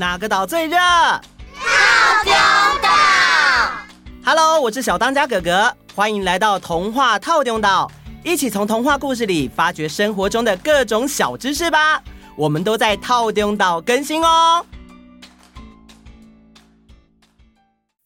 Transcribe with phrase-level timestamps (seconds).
[0.00, 0.78] 哪个岛最热？
[0.78, 1.20] 套
[2.24, 2.32] 丁
[2.80, 2.88] 岛。
[4.24, 7.92] Hello，我是小当家哥哥，欢迎来到童话套丁岛，
[8.24, 12.02] 一起从童话故事里发掘生活中的各种小知识吧。
[12.34, 14.64] 我们都在套丁岛更新哦。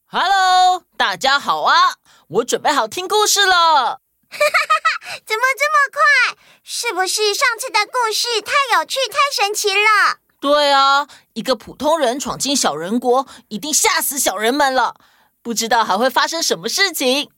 [0.07, 1.93] Hello，大家好啊！
[2.27, 3.55] 我准备好听故事了。
[3.55, 5.21] 哈哈哈哈！
[5.25, 6.35] 怎么这么快？
[6.61, 10.24] 是不是上次的故事太有趣、太神奇了？
[10.45, 14.93] 对啊，一个普通人闯进小人国，一定吓死小人们了。
[15.41, 17.31] 不知道还会发生什么事情。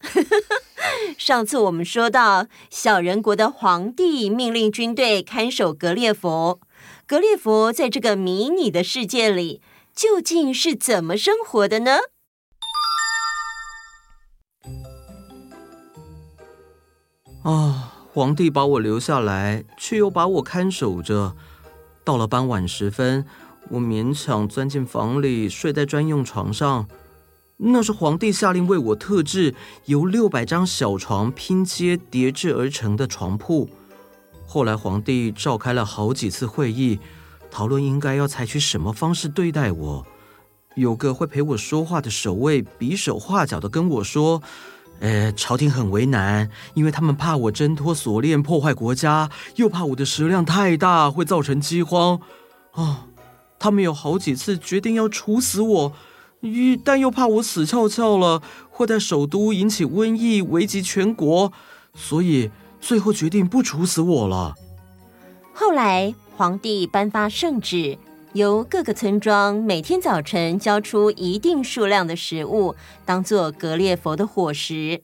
[1.17, 6.59] 上次我们说到，小人国的皇帝命令军队看守格列佛。
[7.05, 9.61] 格列佛在这个迷你的世界里，
[9.95, 11.99] 究竟是怎么生活的呢？
[17.45, 17.93] 啊！
[18.13, 21.37] 皇帝把我留下来，却又把我看守着。
[22.07, 23.25] 到了傍晚时分，
[23.67, 26.87] 我勉强钻进房里，睡在专用床上。
[27.57, 29.53] 那是皇帝下令为我特制，
[29.87, 33.69] 由六百张小床拼接叠制而成的床铺。
[34.45, 36.97] 后来，皇帝召开了好几次会议，
[37.51, 40.07] 讨论应该要采取什么方式对待我。
[40.75, 44.41] 有个会陪我说话的守卫，比手画脚地跟我说。
[44.99, 52.19] 呃，朝廷很为难，因为他们怕我挣脱锁链破坏国家，又怕我的食量太大会造成饥荒。
[52.71, 53.05] 啊，
[53.59, 55.93] 他们有好几次决定要处死我，
[56.83, 61.51] 但又怕我死翘翘了会在首都引起瘟疫，危及全国，
[61.95, 64.55] 所以最后决定不处死我了。
[65.53, 67.97] 后来，皇帝颁发圣旨。
[68.37, 75.01] 由各个村庄每天早晨交出一定数量的食物，当做格列佛的伙食，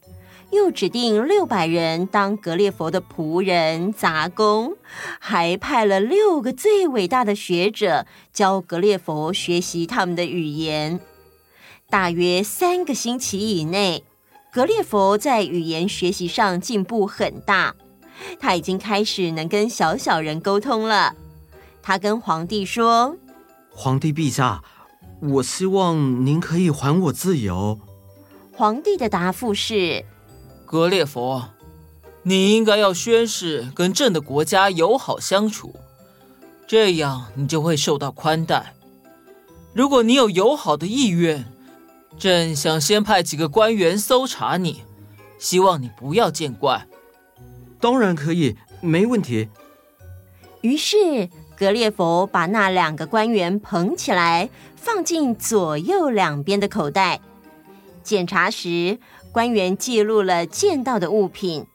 [0.51, 4.75] 又指定六百人当格列佛的仆人、杂工，
[5.17, 10.99] 还派了六个最伟大的学者教格列佛学习他们的语言。
[11.89, 14.03] 大约三个星期以内，
[14.51, 17.73] 格列佛在语言学习上进步很大，
[18.39, 21.15] 他已经开始能跟小小人沟通了。
[21.81, 23.17] 他跟皇帝说。
[23.75, 24.63] 皇帝陛下，
[25.19, 27.79] 我希望您可以还我自由。
[28.55, 30.05] 皇帝的答复是：
[30.65, 31.49] 格列佛，
[32.21, 35.75] 你应该要宣誓跟朕的国家友好相处，
[36.67, 38.75] 这样你就会受到宽待。
[39.73, 41.43] 如果你有友好的意愿，
[42.19, 44.83] 朕想先派几个官员搜查你，
[45.39, 46.87] 希望你不要见怪。
[47.79, 49.49] 当然可以，没问题。
[50.61, 51.27] 于是。
[51.63, 57.21] 格列佛把那两个官员捧起来，放进左右两边的口袋。
[58.03, 58.99] 检查时，
[59.31, 61.65] 官员记录了见到的物品。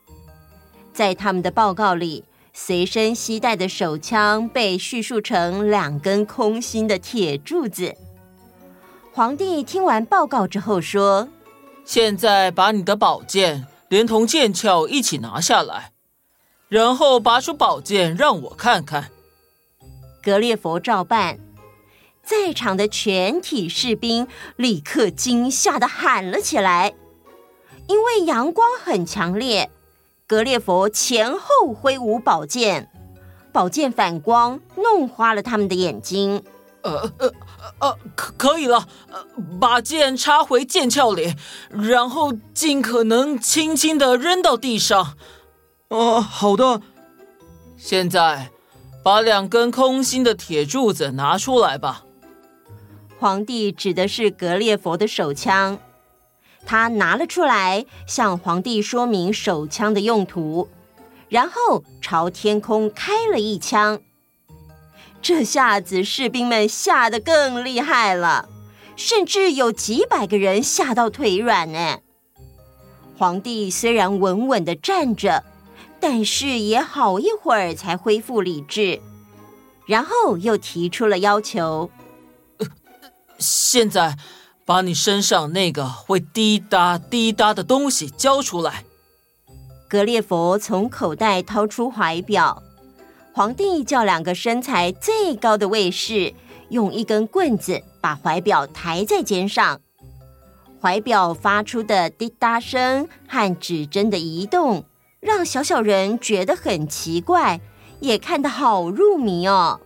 [0.93, 7.95] 在他们的报告里，随身携带的手枪被叙述成两根空心的铁柱子。
[9.15, 11.31] 皇帝听完报告之后说
[11.87, 15.93] ：“现在把你的宝剑连同剑鞘一起拿下来，
[16.69, 19.09] 然后拔出宝剑让我看看。”
[20.29, 21.39] 格列佛照办，
[22.23, 26.93] 在场的全体士兵立刻惊吓的喊了起来。
[27.87, 29.71] 因为阳光很强烈，
[30.27, 32.91] 格列佛前后挥舞宝剑，
[33.55, 36.45] 宝剑反光，弄花了他们的眼睛。
[36.83, 37.33] 呃呃
[37.79, 39.25] 呃，可可以了，呃，
[39.59, 41.35] 把剑插回剑鞘里，
[41.71, 45.17] 然后尽可能轻轻的扔到地上。
[45.89, 46.83] 哦、呃，好的。
[47.79, 48.51] 现在。
[49.09, 52.05] 把两根空心的铁柱子拿出来吧。
[53.19, 55.79] 皇帝指的是格列佛的手枪，
[56.67, 60.69] 他拿了出来，向皇帝说明手枪的用途，
[61.31, 64.03] 然后朝天空开了一枪。
[65.23, 68.51] 这下子士兵们吓得更厉害了，
[68.95, 72.01] 甚至有几百个人吓到腿软呢。
[73.17, 75.45] 皇帝虽然稳稳地站着。
[76.01, 79.01] 但是也好一会儿才恢复理智，
[79.87, 81.91] 然后又提出了要求
[83.39, 84.17] ：“现在
[84.65, 88.85] 把你身上那个会滴答滴答的东西交出来。”
[89.89, 92.63] 格列佛从口袋掏出怀表，
[93.33, 96.35] 皇帝叫两个身材最高的卫士
[96.69, 99.81] 用一根棍子把怀表抬在肩上，
[100.81, 104.85] 怀表发出的滴答声和指针的移动。
[105.29, 107.61] 让小小人觉得很奇怪，
[108.01, 109.79] 也看得好入迷哦。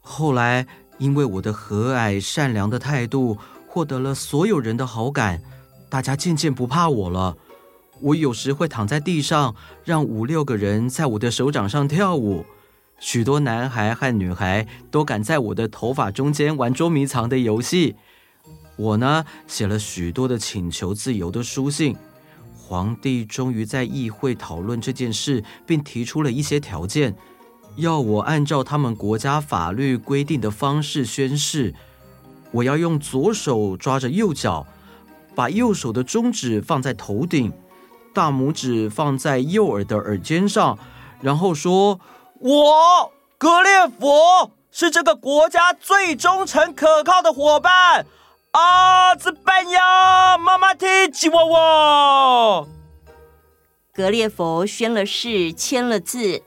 [0.00, 0.66] 后来，
[0.98, 3.38] 因为我的和蔼善良的态度，
[3.68, 5.40] 获得了所有人的好感，
[5.88, 7.36] 大家渐渐不怕我了。
[8.00, 12.44] 我有时会躺在地上，让五六个人在我的手掌上跳舞。
[12.98, 17.94] 许多男孩和女孩都赶在我的头发中间玩捉迷藏的游戏。
[18.74, 21.96] 我呢，写了许多的请求自由的书信。
[22.72, 27.14] 皇帝终于在议会讨论这件事，并提出了一些条件，
[27.76, 31.74] 要我按照他们国家法律规定的方式宣誓。
[32.50, 34.66] 我要用左手抓着右脚，
[35.34, 37.52] 把右手的中指放在头顶，
[38.14, 40.78] 大拇指放在右耳的耳尖上，
[41.20, 42.00] 然后说。
[42.40, 48.06] 我格列佛是这个国家最忠诚可靠的伙伴。
[48.52, 52.66] 阿兹班亚妈妈提吉娃娃。
[53.94, 56.42] 格列佛宣了誓，签了字，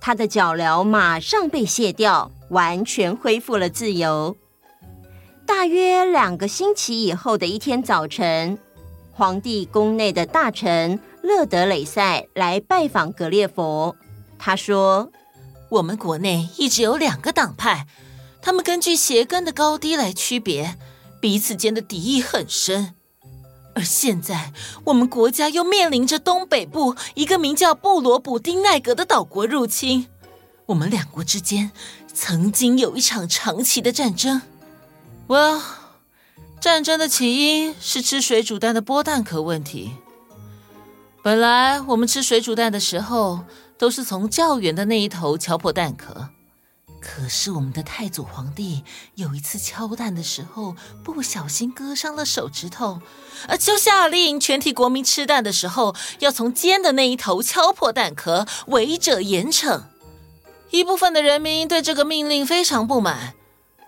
[0.00, 4.34] 他的脚镣马上被卸掉，完全恢复了自由。
[5.46, 8.58] 大约两个星期以后的一天早晨，
[9.12, 13.94] 皇帝宫内的大臣勒德雷塞来拜访格列佛，
[14.38, 15.10] 他说。
[15.68, 17.86] 我们国内一直有两个党派，
[18.42, 20.76] 他们根据鞋跟的高低来区别，
[21.22, 22.94] 彼此间的敌意很深。
[23.74, 24.52] 而现在，
[24.84, 30.08] 我们国家又面临着东北部一个名叫布罗卜丁奈格的岛国入侵，
[30.66, 31.70] 我们两国之间
[32.12, 34.42] 曾经有一场长期的战争。
[35.28, 35.62] 哇
[36.60, 39.92] 战争的起因是吃水煮蛋的剥蛋壳问题。
[41.22, 43.40] 本来我们吃水煮蛋的时候。
[43.78, 46.28] 都是从较远的那一头敲破蛋壳，
[47.02, 48.84] 可是我们的太祖皇帝
[49.16, 53.02] 有一次敲蛋的时候不小心割伤了手指头，
[53.48, 59.82] 而就下令全体国民吃蛋的时候要从尖的那一头敲破蛋壳，违者严惩。
[60.70, 63.34] 一部分的人民对这个命令非常不满，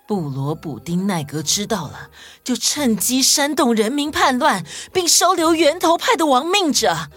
[0.08, 2.10] 布罗卜丁奈格知道了，
[2.42, 7.08] 就趁机煽动人民叛乱，并收留源头派的亡命者，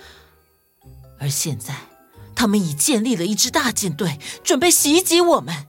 [1.20, 1.76] 而现在。
[2.36, 5.66] 他们已建立了一支大舰队，准备袭击我们。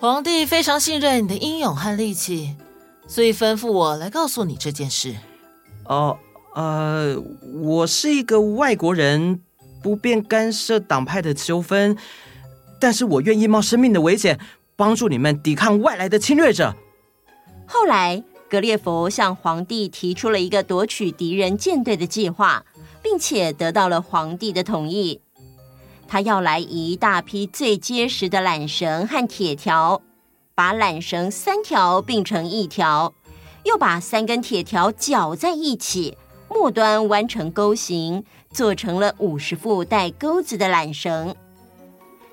[0.00, 2.54] 皇帝非常信任你的英勇和力气，
[3.08, 5.16] 所以吩咐我来告诉你这件事。
[5.86, 6.16] 哦，
[6.54, 7.16] 呃，
[7.62, 9.40] 我是一个外国人，
[9.82, 11.98] 不便干涉党派的纠纷，
[12.78, 14.38] 但是我愿意冒生命的危险，
[14.76, 16.76] 帮助你们抵抗外来的侵略者。
[17.66, 22.64] 后来，格列佛向皇帝提出了一个夺取敌人舰队的计划，
[23.02, 25.20] 并且得到了皇帝的同意。
[26.08, 30.00] 他要来一大批最结实的缆绳和铁条，
[30.54, 33.12] 把缆绳三条并成一条，
[33.64, 36.16] 又把三根铁条绞在一起，
[36.48, 41.36] 末端弯成钩形，做成了五十副带钩子的缆绳。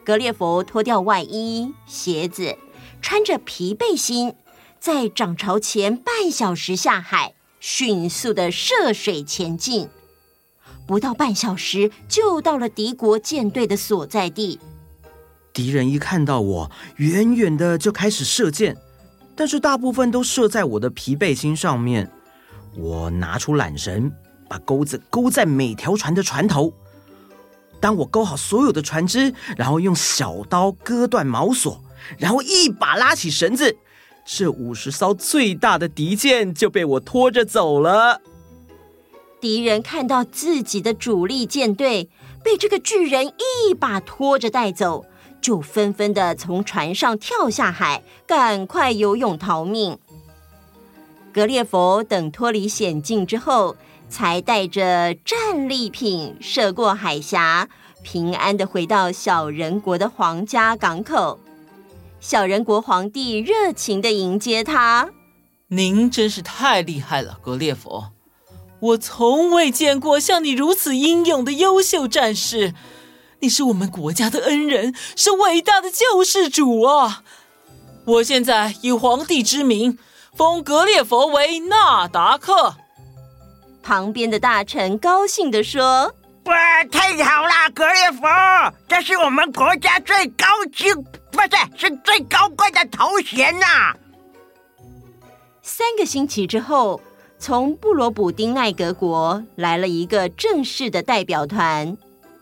[0.06, 2.57] 格列佛脱掉外衣、鞋子，
[3.01, 4.33] 穿着皮背心，
[4.80, 9.89] 在涨潮前半小时下海，迅速地涉水前进。
[10.85, 14.59] 不到半小时，就到了敌国舰队的所在地。
[15.51, 18.75] 敌人一看到我，远远的就开始射箭，
[19.35, 22.11] 但是大部分都射在我的皮背心上面。
[22.77, 24.11] 我拿出缆绳，
[24.49, 26.73] 把钩子钩在每条船的船头。
[27.79, 31.81] 当我钩好所有的船只，然后用小刀割断锚索，
[32.17, 33.75] 然后一把拉起绳子，
[34.25, 38.21] 这五十艘最大的敌舰就被我拖着走了。
[39.45, 42.09] 敌人看到自己的主力舰队
[42.44, 45.06] 被这个巨人一把拖着带走，
[45.39, 50.00] 就纷纷的从船上跳下海，赶快游泳逃命。
[51.31, 53.75] 格列佛等脱离险境之后，
[54.09, 57.69] 才带着战利品涉过海峡，
[58.02, 61.40] 平安的回到小人国的皇家港口。
[62.19, 65.11] 小人国皇帝热情的迎接他
[65.69, 68.14] ：“您真是太厉害了，格列佛。”
[68.81, 72.73] 我从未见过像你如此英勇的优秀战士，
[73.39, 77.23] 你是我们国家的恩人，是伟大的救世主啊！
[78.05, 79.97] 我现在以皇帝之名
[80.35, 82.75] 封格列佛为纳达克。
[83.81, 86.13] 旁边的大臣高兴地说
[86.45, 88.27] ：“哇，太好了，格列佛，
[88.87, 90.94] 这是我们国家最高级，
[91.31, 93.95] 不是，是最高贵的头衔呐、啊！”
[95.63, 97.01] 三个星期之后。
[97.45, 101.95] 从布罗卜丁奈格国来了一个正式的代表团，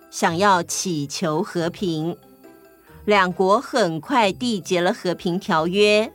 [0.09, 2.15] 想要祈求和平。
[3.03, 6.09] 两国很快缔结了和平条约。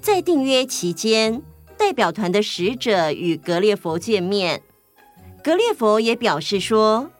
[0.00, 1.42] 在订约期间，
[1.76, 4.62] 代表团的使者与格列佛见面，
[5.42, 7.10] 格列佛也表示说：“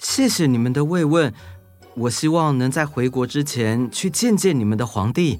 [0.00, 1.34] 谢谢你们的慰问，
[1.94, 5.38] 我希望能在回国之前去见见你们的皇帝。”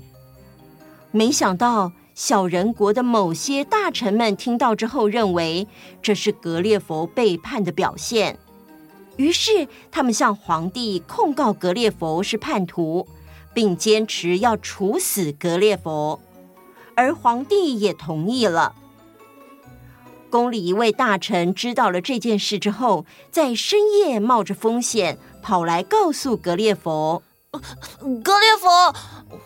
[1.10, 1.90] 没想到。
[2.20, 5.66] 小人国的某些大臣们听到之后，认为
[6.02, 8.38] 这是格列佛背叛的表现，
[9.16, 13.08] 于是他们向皇帝控告格列佛是叛徒，
[13.54, 16.20] 并坚持要处死格列佛，
[16.94, 18.74] 而皇帝也同意了。
[20.28, 27.22] 宫里一位大臣知道了这件事之后，在深夜冒着风险跑来告诉格列佛
[28.22, 28.94] ：“格列佛，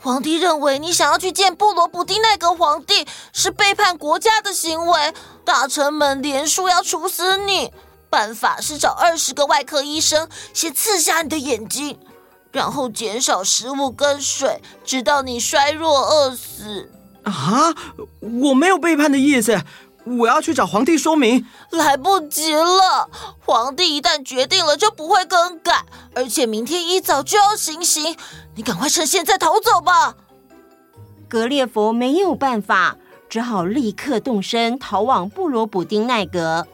[0.01, 5.15] 皇帝认为你想要去见布罗普丁那个皇帝是背叛国家的行为，
[5.45, 7.73] 大臣们连说要处死你。
[8.11, 11.99] 办法是找二十个外科医生先刺瞎你的眼睛，
[12.53, 16.91] 然后减少食物跟水，直到你衰弱饿死。”
[17.25, 17.75] 啊，
[18.21, 19.61] 我没有背叛的意思。
[20.05, 23.09] 我要去找皇帝说明，来不及了。
[23.45, 25.85] 皇帝一旦决定了，就不会更改，
[26.15, 28.17] 而且明天一早就要行刑。
[28.55, 30.15] 你赶快趁现在逃走吧。
[31.29, 32.97] 格列佛没有办法，
[33.29, 36.67] 只好立刻动身逃往布罗卜丁奈格。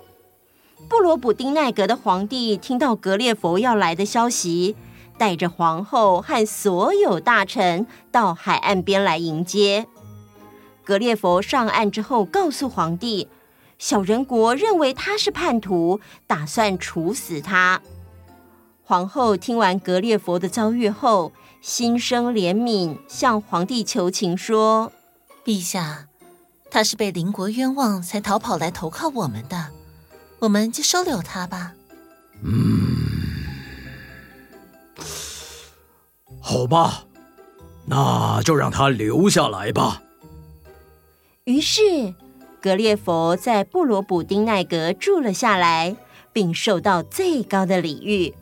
[0.88, 4.75] 布罗卜丁奈格的皇帝听到格列佛要来的消息，
[5.16, 9.87] 带着皇后和所有大臣到海岸边来迎接。
[10.90, 13.28] 格列佛上岸之后，告诉皇帝，
[13.78, 17.80] 小人国认为他是叛徒，打算处死他。
[18.82, 24.90] 皇后听完格列佛的遭遇后，心生怜悯，向皇帝求情说
[25.47, 26.09] ：“陛下，
[26.73, 29.68] 他是被邻国冤枉才逃跑来投靠我们的，
[30.40, 31.75] 我们就收留他吧。”
[32.42, 32.97] 嗯，
[36.40, 37.04] 好吧，
[37.87, 40.02] 那就让他留下来吧。
[41.50, 42.14] 于是，
[42.62, 45.97] 格列佛在布罗普丁奈格住了下来，
[46.33, 48.33] 并受到最高的礼遇。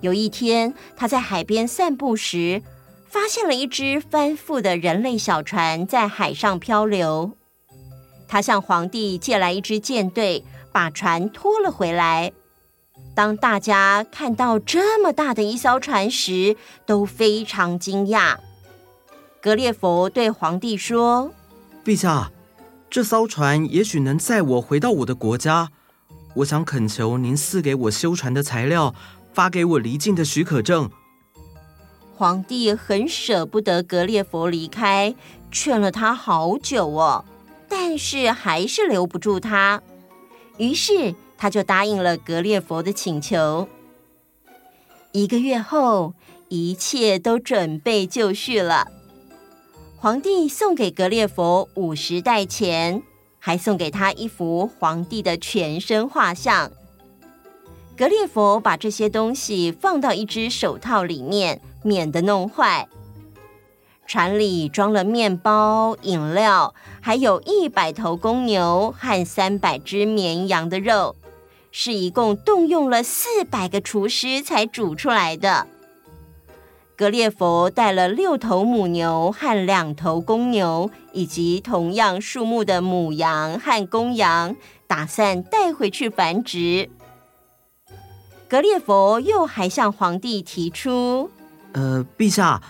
[0.00, 2.62] 有一天，他在海边散步时，
[3.08, 7.32] 发现了一只翻覆的人类小船在海上漂流。
[8.28, 12.30] 他向皇帝借来一支舰队，把船拖了回来。
[13.16, 16.56] 当大家看到这么大的一艘船时，
[16.86, 18.36] 都非常惊讶。
[19.40, 21.32] 格列佛对皇帝说。
[21.84, 22.30] 陛下，
[22.90, 25.70] 这艘船也许能载我回到我的国家。
[26.36, 28.94] 我想恳求您赐给我修船的材料，
[29.32, 30.90] 发给我离境的许可证。
[32.14, 35.14] 皇帝很舍不得格列佛离开，
[35.50, 37.24] 劝了他好久哦，
[37.66, 39.82] 但是还是留不住他。
[40.58, 43.66] 于是他就答应了格列佛的请求。
[45.12, 46.12] 一个月后，
[46.50, 48.86] 一切都准备就绪了。
[50.02, 53.02] 皇帝送给格列佛五十袋钱，
[53.38, 56.70] 还送给他一幅皇帝的全身画像。
[57.98, 62.88] 格列佛把这些东西放到一只手套里面，免得弄坏。
[64.06, 71.14] 船里装了面包、饮料，还有一百头公牛和三百只绵羊的肉，
[71.70, 75.66] 是一共动用了四百个厨师才煮出来的。
[77.00, 84.54] 格列佛带了六头母牛和两头公牛，以及同样数目的母羊和公羊，
[84.86, 86.90] 打算带回去繁殖。
[88.46, 91.30] 格列佛又还向皇帝提出
[91.72, 92.60] ：“呃，陛下，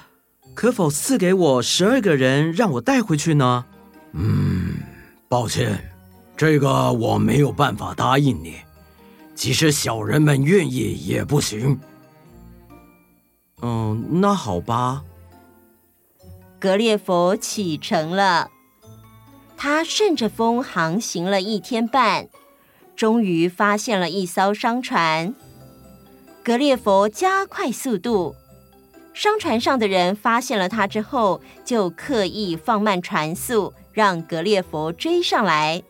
[0.55, 3.65] 可否赐给我十二个人，让我带回去呢
[4.15, 4.75] ？”“嗯，
[5.29, 5.91] 抱歉，
[6.37, 8.55] 这个我没有办法答应你。
[9.35, 11.81] 即使小人们愿意，也不行。”
[13.63, 15.03] 嗯，那好吧。
[16.59, 18.51] 格列佛启程了，
[19.57, 22.29] 他顺着风航行了一天半，
[22.95, 25.35] 终于发现了一艘商船。
[26.43, 28.35] 格列佛加快速度，
[29.13, 35.83] 商船上的人发现了他之后，就刻意放慢船速，让格列佛追上来。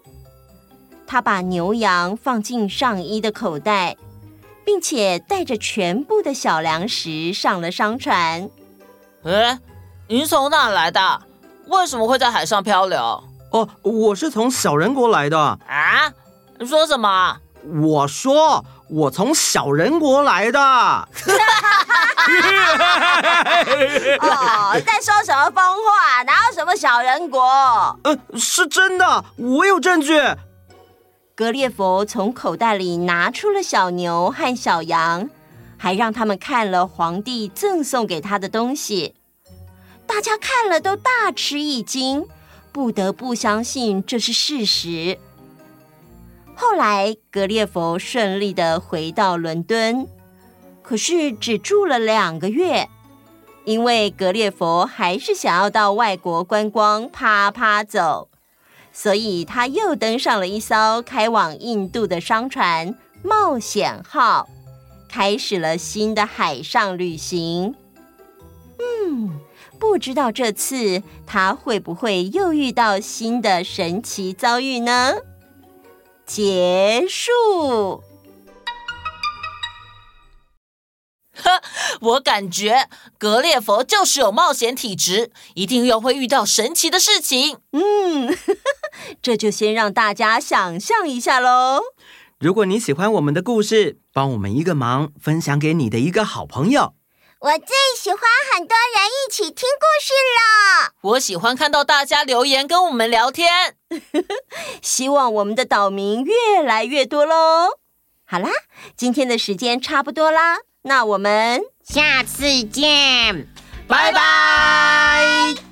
[1.07, 3.97] 他把牛羊放进上衣的口袋。
[4.65, 8.51] 并且带着全部的小粮食上了商船。
[9.25, 9.59] 哎，
[10.09, 11.23] 您从哪来的？
[11.67, 13.23] 为什么会在海上漂流？
[13.53, 15.39] 哦，我是从小人国来的。
[15.39, 16.13] 啊？
[16.59, 17.37] 你说什么？
[17.83, 20.61] 我说我从小人国来的。
[24.21, 26.23] 哦，在说什么疯话？
[26.25, 27.41] 哪有什么小人国？
[28.05, 30.21] 呃，是真的，我有证据。
[31.41, 35.31] 格列佛从口袋里拿出了小牛和小羊，
[35.79, 39.15] 还让他们看了皇帝赠送给他的东西。
[40.07, 42.27] 大家看了都大吃一惊，
[42.73, 45.19] 不得不相信这是事实。
[46.55, 50.07] 后来，格列佛顺利的回到伦敦，
[50.83, 52.91] 可是只住了两个月，
[53.65, 58.30] 因为格列佛还是想要到外国观光，啪啪走。
[58.93, 64.49] 所以他又登上了一艘开往印度的商船“冒险号”，
[65.09, 67.75] 开始了新的海上旅行。
[68.79, 69.41] 嗯，
[69.79, 75.15] 不知道这次他会不会又遇到新的神奇遭遇呢？
[76.27, 78.03] 结束。
[82.01, 87.59] 我感觉格列佛就是有冒险体质，一定又会遇到神奇的事情。
[87.73, 88.57] 嗯，呵呵，
[89.23, 91.83] 这就先让大家想象一下喽。
[92.39, 96.95] 如果你喜欢我们的故事，帮我们一个忙，分享给你的一个好朋友。
[97.41, 98.21] 我最喜欢
[98.53, 100.93] 很多人一起听故事了。
[101.13, 103.77] 我喜欢看到大家留言跟我们聊天。
[104.83, 107.79] 希望我们的岛民越来越多喽。
[108.27, 108.51] 好啦，
[108.95, 110.59] 今天的时间差不多啦。
[110.83, 113.47] 那我们下次见
[113.87, 115.70] 拜拜。